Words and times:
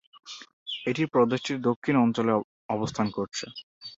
এটি 0.85 1.03
প্রদেশটির 1.13 1.57
দক্ষিণ 1.67 1.95
অঞ্চলে 2.03 2.33
অবস্থান 2.69 3.07
করছে। 3.17 3.45